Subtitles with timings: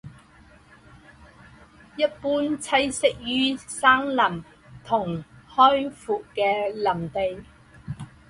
[1.95, 4.43] 一般栖息于山林
[4.83, 7.43] 和开阔的林地。